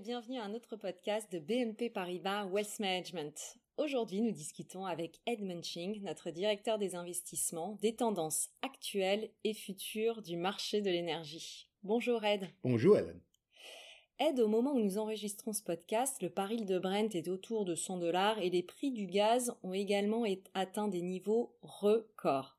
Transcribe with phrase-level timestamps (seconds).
[0.00, 3.58] et bienvenue à un autre podcast de BNP Paribas Wealth Management.
[3.76, 10.22] Aujourd'hui, nous discutons avec Ed Munching, notre directeur des investissements, des tendances actuelles et futures
[10.22, 11.68] du marché de l'énergie.
[11.82, 12.48] Bonjour Ed.
[12.62, 13.20] Bonjour Hélène.
[14.18, 17.74] Ed, au moment où nous enregistrons ce podcast, le baril de Brent est autour de
[17.74, 20.24] 100 dollars et les prix du gaz ont également
[20.54, 22.56] atteint des niveaux records.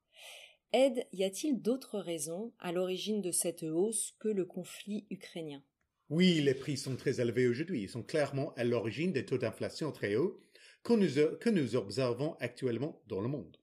[0.73, 5.64] Ed, y a-t-il d'autres raisons à l'origine de cette hausse que le conflit ukrainien?
[6.12, 7.84] Oui, les prix sont très élevés aujourd'hui.
[7.84, 10.38] Ils sont clairement à l'origine des taux d'inflation très hauts
[10.84, 13.55] que nous, que nous observons actuellement dans le monde.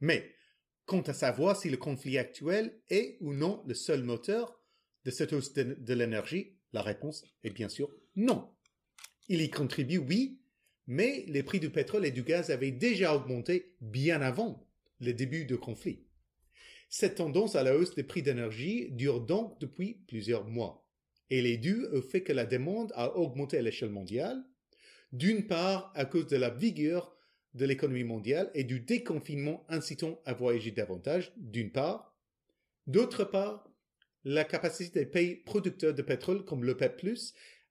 [0.00, 0.32] Mais,
[0.84, 4.62] quant à savoir si le conflit actuel est ou non le seul moteur
[5.04, 8.54] de cette hausse de, l'énergie, la réponse est bien sûr non.
[9.28, 10.40] Il y contribue, oui,
[10.86, 14.64] mais les prix du pétrole et du gaz avaient déjà augmenté bien avant
[15.00, 16.06] le début du conflit.
[16.88, 20.85] Cette tendance à la hausse des prix d'énergie dure donc depuis plusieurs mois.
[21.30, 24.44] Elle est due au fait que la demande a augmenté à l'échelle mondiale,
[25.12, 27.16] d'une part à cause de la vigueur
[27.54, 32.14] de l'économie mondiale et du déconfinement incitant à voyager davantage, d'une part,
[32.86, 33.68] d'autre part,
[34.24, 37.02] la capacité des pays producteurs de pétrole comme l'OPEP+,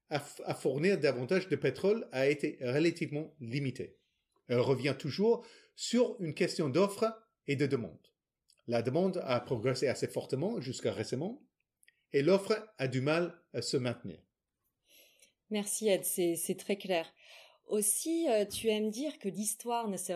[0.09, 3.97] à, à fournir davantage de pétrole a été relativement limitée.
[4.47, 5.45] Elle revient toujours
[5.75, 7.05] sur une question d'offre
[7.47, 7.99] et de demande.
[8.67, 11.43] La demande a progressé assez fortement jusqu'à récemment,
[12.13, 14.19] et l'offre a du mal se maintenir.
[15.49, 17.11] Merci Ed, c'est très clair.
[17.67, 20.13] Aussi, euh, tu aimes dire que l'histoire ne se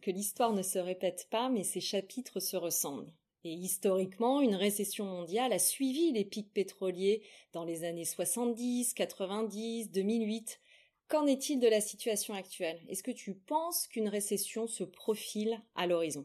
[0.00, 3.12] que l'histoire ne se répète pas, mais ses chapitres se ressemblent.
[3.44, 9.90] Et historiquement, une récession mondiale a suivi les pics pétroliers dans les années 70, 90,
[9.90, 10.60] 2008.
[11.08, 12.80] Qu'en est-il de la situation actuelle?
[12.88, 16.24] Est-ce que tu penses qu'une récession se profile à l'horizon?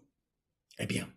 [0.79, 1.11] Eh bien,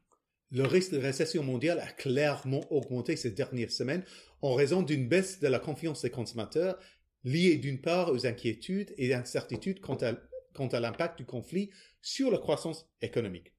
[0.51, 4.05] le risque de récession mondiale a clairement augmenté ces dernières semaines
[4.43, 6.79] en raison d'une baisse de la confiance des consommateurs
[7.23, 11.71] liée d'une part aux inquiétudes et incertitudes quant à, l'impact du conflit
[12.03, 13.53] sur la croissance économique.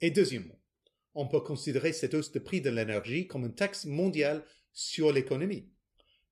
[0.00, 0.58] Et deuxièmement,
[1.14, 5.68] on peut considérer cette hausse de prix de l'énergie comme une taxe mondiale sur l'économie,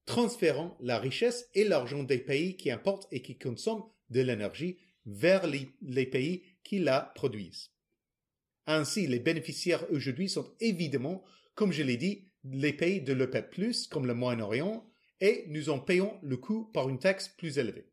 [0.06, 5.47] transférant la richesse et l'argent des pays qui importent et qui consomment de l'énergie vers
[5.47, 7.75] les pays qui la produisent.
[8.66, 13.54] Ainsi, les bénéficiaires aujourd'hui sont évidemment, comme je l'ai dit, les pays de l'OPEP+,
[13.91, 14.88] comme le Moyen-Orient,
[15.21, 17.88] et nous en payons le coût par une taxe plus élevée.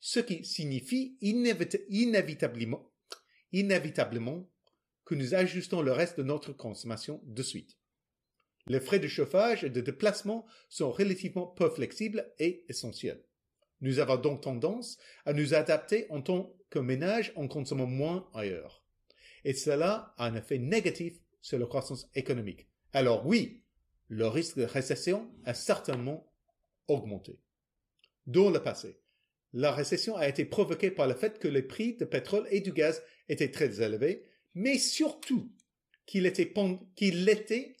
[0.00, 2.92] Ce qui signifie inévitablement,
[3.52, 4.48] inévitablement
[5.04, 7.78] que nous ajustons le reste de notre consommation de suite.
[8.66, 13.22] Les frais de chauffage et de déplacement sont relativement peu flexibles et essentiels.
[13.80, 18.83] Nous avons donc tendance à nous adapter en tant que ménage en consommant moins ailleurs
[19.44, 22.66] et cela a un effet négatif sur la croissance économique.
[22.92, 23.62] Alors oui,
[24.08, 26.30] le risque de récession a certainement
[26.88, 27.38] augmenté.
[28.26, 29.00] Dans le passé,
[29.52, 32.72] la récession a été provoquée par le fait que les prix de pétrole et du
[32.72, 34.24] gaz étaient très élevés,
[34.54, 35.52] mais surtout
[36.06, 36.52] qu'il était,
[37.00, 37.76] l'était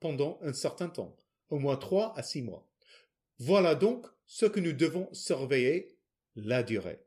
[0.00, 1.16] pendant un certain temps,
[1.48, 2.68] au moins trois à six mois.
[3.38, 5.96] Voilà donc ce que nous devons surveiller,
[6.36, 7.00] la durée.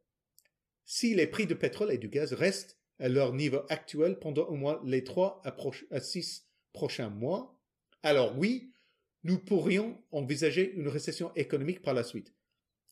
[0.85, 4.55] Si les prix de pétrole et du gaz restent à leur niveau actuel pendant au
[4.55, 7.57] moins les trois à, six prochains mois,
[8.03, 8.71] alors oui,
[9.23, 12.33] nous pourrions envisager une récession économique par la suite.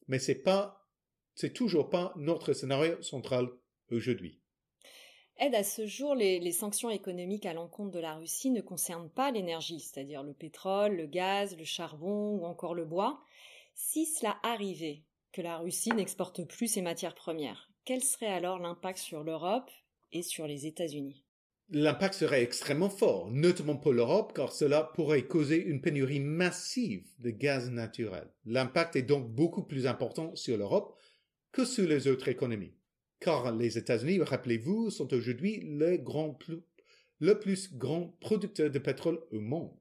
[0.08, 0.88] Mais c'est pas,
[1.36, 3.50] c'est toujours pas notre scénario central
[3.92, 4.40] aujourd'hui.
[5.40, 9.30] Ed, à ce jour, les, sanctions économiques à l'encontre de la Russie ne concernent pas
[9.30, 13.22] l'énergie, c'est-à-dire le pétrole, le gaz, le charbon ou encore le bois.
[13.76, 18.98] Si cela arrivait, que la Russie n'exporte plus ses matières premières, quel serait alors l'impact
[18.98, 19.70] sur l'Europe
[20.12, 21.24] et sur les États-Unis.
[21.70, 27.30] L'impact serait extrêmement fort, notamment pour l'Europe, car cela pourrait causer une pénurie massive de
[27.30, 28.30] gaz naturel.
[28.46, 30.98] L'impact est donc beaucoup plus important sur l'Europe
[31.52, 32.74] que sur les autres économies.
[33.20, 35.98] Car les États-Unis, rappelez-vous, sont aujourd'hui le,
[37.34, 39.78] plus grand producteur de pétrole au monde.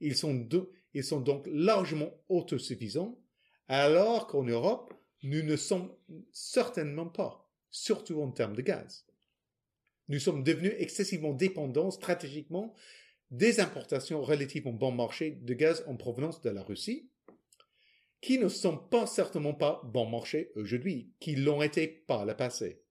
[0.00, 0.46] Ils sont,
[0.92, 3.18] ils sont donc largement autosuffisants,
[3.66, 4.92] alors qu'en Europe,
[5.22, 5.90] nous ne sommes
[6.32, 9.06] certainement pas, surtout en termes de gaz.
[10.08, 12.74] Nous sommes devenus excessivement dépendants stratégiquement
[13.30, 17.08] des importations relativement bon marché de gaz en provenance de la Russie,
[18.20, 22.82] qui ne sont pas certainement pas bon marché aujourd'hui, qui l'ont été par le passé.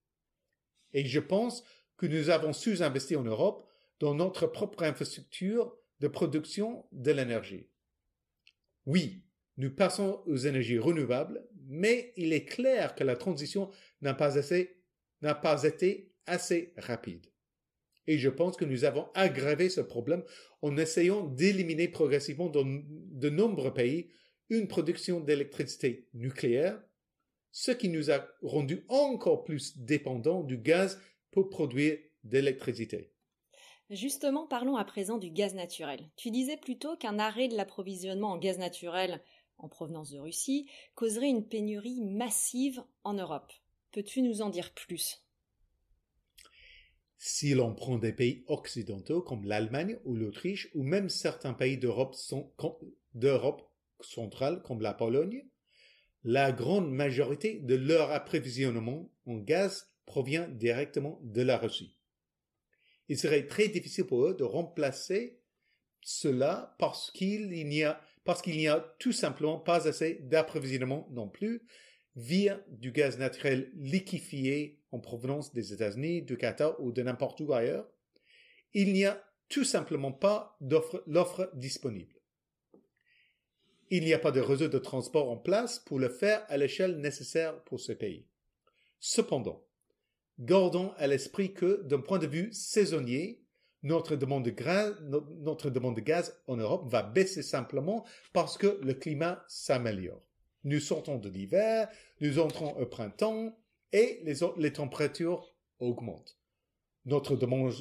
[0.93, 1.63] Et je pense
[1.95, 3.69] que nous avons sous-investi en Europe
[3.99, 7.69] dans notre propre infrastructure de production de l'énergie.
[8.87, 9.23] Oui,
[9.57, 13.69] nous passons aux énergies renouvelables, mais il est clair que la transition
[14.01, 14.81] n'a pas assez,
[15.21, 17.27] n'a pas été assez rapide.
[18.07, 20.23] Et je pense que nous avons aggravé ce problème
[20.61, 24.09] en essayant d'éliminer progressivement dans de nombreux pays
[24.49, 26.81] une production d'électricité nucléaire,
[27.51, 30.99] ce qui nous a rendu encore plus dépendants du gaz
[31.31, 33.11] pour produire d'électricité.
[33.89, 36.09] Justement, parlons à présent du gaz naturel.
[36.15, 39.21] Tu disais plutôt qu'un arrêt de l'approvisionnement en gaz naturel
[39.57, 43.51] en provenance de Russie causerait une pénurie massive en Europe.
[43.91, 45.23] Peux-tu nous en dire plus?
[47.23, 52.15] Si l'on prend des pays occidentaux comme l'Allemagne ou l'Autriche ou même certains pays d'Europe
[53.99, 55.45] centrale comme la Pologne,
[56.23, 61.95] la grande majorité de leur approvisionnement en gaz provient directement de la Russie.
[63.07, 65.43] Il serait très difficile pour eux de remplacer
[66.01, 71.67] cela parce qu'il n'y a tout simplement pas assez d'approvisionnement non plus
[72.15, 77.53] via du gaz naturel liquéfié en provenance des États-Unis, du Qatar ou de n'importe où
[77.53, 77.89] ailleurs.
[78.73, 82.15] Il n'y a tout simplement pas d'offre disponible.
[83.89, 86.99] Il n'y a pas de réseau de transport en place pour le faire à l'échelle
[86.99, 88.25] nécessaire pour ce pays.
[88.99, 89.65] Cependant,
[90.39, 93.43] gardons à l'esprit que, d'un point de vue saisonnier,
[93.83, 98.79] notre demande, de gaz, notre demande de gaz en Europe va baisser simplement parce que
[98.81, 100.30] le climat s'améliore.
[100.63, 103.57] Nous sortons de l'hiver, nous entrons au printemps
[103.91, 106.37] et les, températures augmentent.
[107.05, 107.73] Notre demande,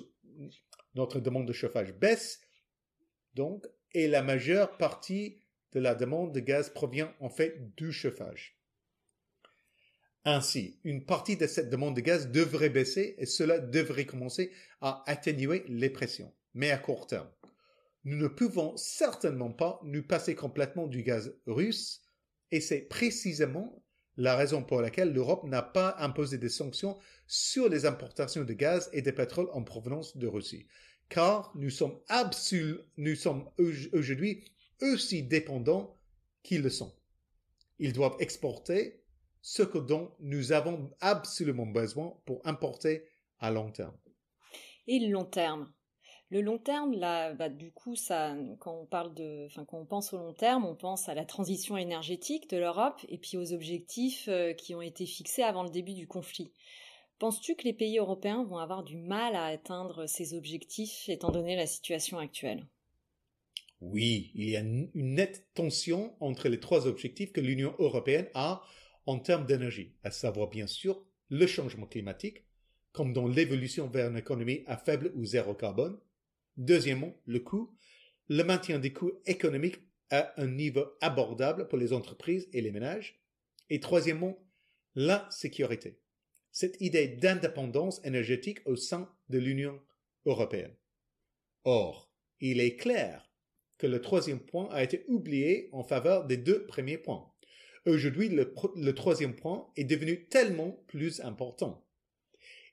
[0.94, 2.40] notre demande de chauffage baisse
[3.34, 5.40] donc et la majeure partie
[5.72, 8.56] de la demande de gaz provient en fait du chauffage.
[10.24, 15.02] Ainsi, une partie de cette demande de gaz devrait baisser et cela devrait commencer à
[15.06, 17.30] atténuer les pressions, mais à court terme.
[18.04, 22.02] Nous ne pouvons certainement pas nous passer complètement du gaz russe
[22.50, 23.82] et c'est précisément
[24.16, 28.90] la raison pour laquelle l'Europe n'a pas imposé des sanctions sur les importations de gaz
[28.92, 30.66] et de pétrole en provenance de Russie.
[31.08, 31.98] Car nous sommes,
[33.16, 33.50] sommes
[33.92, 34.44] aujourd'hui
[34.82, 35.98] aussi dépendants
[36.42, 36.94] qu'ils le sont.
[37.78, 39.02] Ils doivent exporter
[39.42, 43.04] ce que dont nous avons absolument besoin pour importer
[43.38, 43.96] à long terme.
[44.86, 45.72] Et le long terme
[46.30, 49.84] le long terme, là, bah, du coup, ça, quand on parle de, enfin, quand on
[49.84, 53.52] pense au long terme, on pense à la transition énergétique de l'Europe et puis aux
[53.52, 56.52] objectifs euh, qui ont été fixés avant le début du conflit.
[57.18, 61.56] Penses-tu que les pays européens vont avoir du mal à atteindre ces objectifs étant donné
[61.56, 62.66] la situation actuelle?
[63.80, 68.62] Oui, il y a une nette tension entre les trois objectifs que l'Union européenne a
[69.06, 72.44] en termes d'énergie, à savoir bien sûr le changement climatique,
[72.92, 75.98] comme dans l'évolution vers une économie à faible ou zéro carbone.
[76.60, 77.74] Deuxièmement, le coût,
[78.28, 79.80] le maintien des coûts économiques
[80.10, 83.18] à un niveau abordable pour les entreprises et les ménages.
[83.70, 84.38] Et troisièmement,
[84.94, 85.98] la sécurité.
[86.52, 89.80] Cette idée d'indépendance énergétique au sein de l'Union
[90.26, 90.76] européenne.
[91.64, 93.32] Or, il est clair
[93.78, 97.32] que le troisième point a été oublié en faveur des deux premiers points.
[97.86, 101.86] Aujourd'hui, le, troisième point est devenu tellement plus important.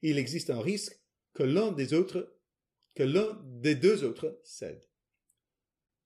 [0.01, 0.99] Il existe un risque
[1.33, 2.36] que l'un des autres,
[2.97, 4.83] que l'un des deux autres cède.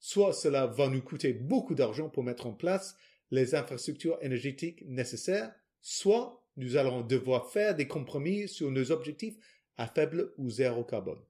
[0.02, 2.98] Soit cela va nous coûter beaucoup d'argent pour mettre en place
[3.30, 9.38] les infrastructures énergétiques nécessaires, soit nous allons devoir faire des compromis sur nos objectifs
[9.78, 11.24] à faible ou zéro carbone.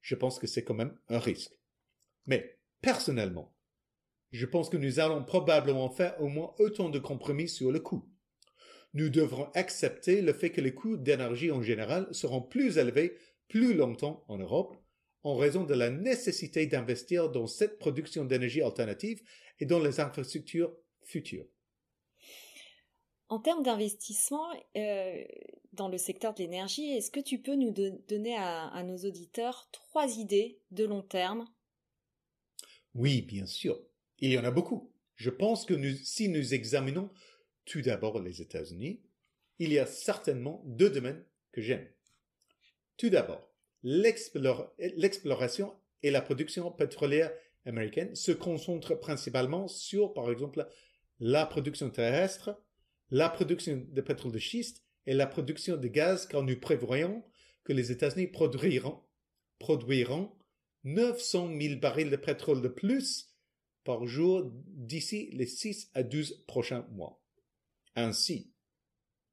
[0.00, 1.52] Je pense que c'est quand même un risque.
[2.24, 3.54] Mais, personnellement,
[4.32, 8.08] je pense que nous allons probablement faire au moins autant de compromis sur le coût.
[8.94, 13.74] Nous devrons accepter le fait que les coûts d'énergie en général seront plus élevés plus
[13.74, 14.78] longtemps en Europe
[15.24, 19.22] en raison de la nécessité d'investir dans cette production d'énergie alternative
[19.58, 21.46] et dans les infrastructures futures.
[23.30, 25.24] En termes d'investissement euh,
[25.72, 30.18] dans le secteur de l'énergie, est-ce que tu peux nous donner à, nos auditeurs trois
[30.18, 31.48] idées de long terme?
[32.94, 33.80] Oui, bien sûr.
[34.18, 34.92] Il y en a beaucoup.
[35.16, 37.10] Je pense que si nous examinons
[37.64, 39.00] tout d'abord les États-Unis,
[39.58, 41.88] il y a certainement deux domaines que j'aime.
[42.98, 43.53] Tout d'abord,
[43.84, 45.72] l'exploration
[46.02, 47.32] et la production pétrolière
[47.64, 50.66] américaine se concentrent principalement sur, par exemple,
[51.20, 52.60] la production terrestre,
[53.10, 57.22] la production de pétrole de schiste et la production de gaz car nous prévoyons
[57.62, 59.00] que les États-Unis produiront,
[59.58, 60.32] produiront
[60.84, 63.30] 900 000 barils de pétrole de plus
[63.84, 67.22] par jour d'ici les 6 à 12 prochains mois.
[67.96, 68.50] Ainsi,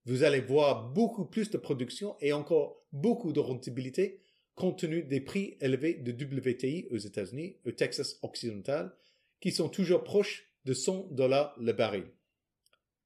[0.05, 4.21] vous allez voir beaucoup plus de production et encore beaucoup de rentabilité
[4.55, 8.95] compte tenu des prix élevés de WTI aux États-Unis, au Texas occidental,
[9.39, 12.05] qui sont toujours proches de 100 dollars le baril.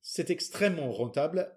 [0.02, 1.52] C'est extrêmement rentable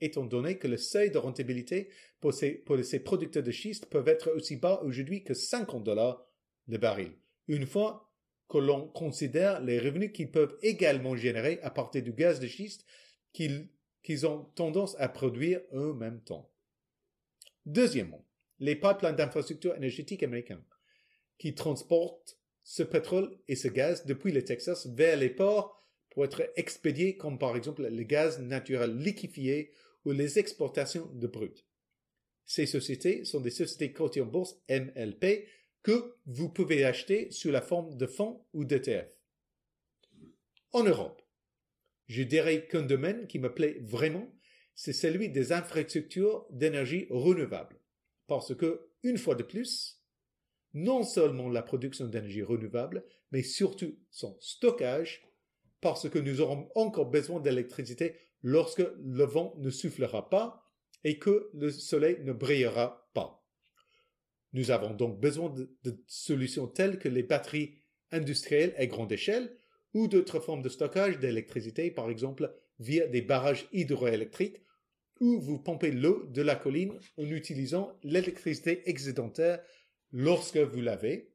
[0.00, 2.62] étant donné que le seuil de rentabilité pour ces,
[3.04, 6.24] producteurs de schiste peuvent être aussi bas aujourd'hui que 50 dollars
[6.68, 7.12] le baril.
[7.48, 8.10] Une fois
[8.48, 12.84] que l'on considère les revenus qu'ils peuvent également générer à partir du gaz de schiste
[13.32, 16.50] qu'ils ont tendance à produire en même temps.
[17.66, 18.24] Deuxièmement,
[18.60, 20.64] les pipelines d'infrastructure énergétique américains
[21.38, 26.42] qui transportent ce pétrole et ce gaz depuis le Texas vers les ports pour être
[26.56, 29.72] expédiés comme par exemple le gaz naturel liquéfié
[30.04, 31.66] ou les exportations de brut.
[32.44, 35.46] Ces sociétés sont des sociétés cotées en bourse MLP
[35.82, 39.08] que vous pouvez acheter sous la forme de fonds ou d'ETF.
[40.72, 41.22] En Europe,
[42.08, 44.32] je dirais qu'un domaine qui me plaît vraiment,
[44.74, 47.79] c'est celui des infrastructures d'énergie renouvelable.
[48.30, 50.00] Parce que, une fois de plus,
[50.72, 55.26] non seulement la production d'énergie renouvelable, mais surtout son stockage,
[55.80, 60.62] parce que nous aurons encore besoin d'électricité lorsque le vent ne soufflera pas
[61.02, 63.44] et que le soleil ne brillera pas.
[64.52, 67.78] Nous avons donc besoin de, solutions telles que les batteries
[68.12, 69.58] industrielles à grande échelle
[69.92, 74.62] ou d'autres formes de stockage d'électricité, par exemple via des barrages hydroélectriques,
[75.20, 79.62] où vous pompez l'eau de la colline en utilisant l'électricité excédentaire
[80.12, 81.30] lorsque vous l'avez,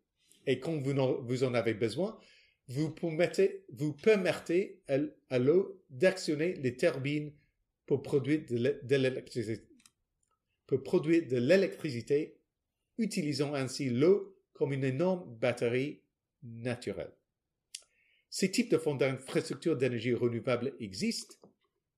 [0.48, 2.20] et quand vous en, avez besoin,
[2.68, 4.82] vous permettez, vous permettez
[5.30, 7.32] à l'eau d'actionner les turbines
[7.86, 9.68] pour produire de l'électricité,
[10.66, 12.40] pour produire de l'électricité
[12.98, 16.02] utilisant ainsi l'eau comme une énorme batterie
[16.44, 17.12] naturelle.
[18.30, 21.36] Ces types de fonds d'infrastructures d'énergie renouvelable existent,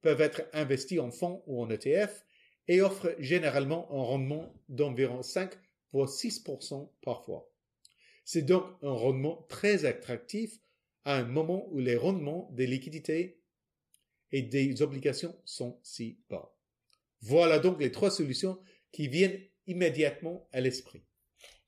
[0.08, 2.26] peuvent être investis en fonds ou en ETF
[2.70, 5.52] et offrent généralement un rendement d'environ 5
[5.92, 7.52] voire 6% parfois.
[8.24, 10.62] C'est donc un rendement très attractif
[11.04, 13.42] à un moment où les rendements des liquidités
[14.32, 16.56] et des obligations sont si bas.
[17.20, 18.58] Voilà donc les trois solutions
[18.94, 21.04] qui viennent immédiatement à l'esprit.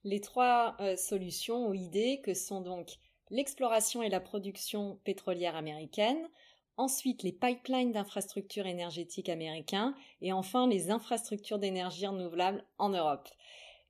[0.05, 3.00] Les trois euh, solutions ou idées que sont donc
[3.31, 6.29] l'exploration et la production pétrolière américaine,
[6.79, 13.27] ensuite les pipelines d'infrastructures énergétiques américains et enfin les infrastructures d'énergie renouvelable en Europe.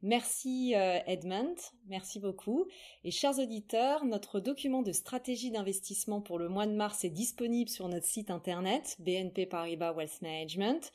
[0.02, 2.66] Merci euh, Edmund, merci beaucoup.
[3.04, 7.70] Et chers auditeurs, notre document de stratégie d'investissement pour le mois de mars est disponible
[7.70, 10.92] sur notre site internet BNP Paribas Wealth Management.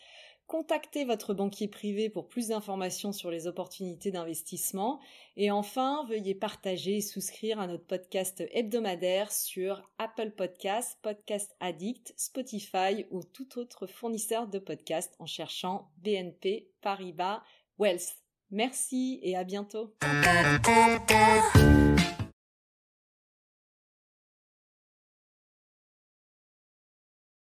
[0.46, 5.00] Contactez votre banquier privé pour plus d'informations sur les opportunités d'investissement.
[5.36, 12.12] Et enfin, veuillez partager et souscrire à notre podcast hebdomadaire sur Apple Podcasts, Podcast Addict,
[12.16, 17.42] Spotify ou tout autre fournisseur de podcasts en cherchant BNP Paribas
[17.78, 18.18] Wealth.
[18.50, 19.94] Merci et à bientôt.